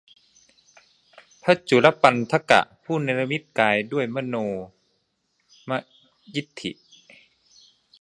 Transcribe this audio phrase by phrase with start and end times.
[1.43, 4.35] พระจูฬปันถกะ ผู้เนรมิตกายด้วยมโน
[5.69, 5.71] ม
[6.35, 6.71] ยิทธิ